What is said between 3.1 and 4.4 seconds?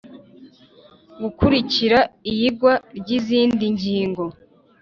izindi ngingo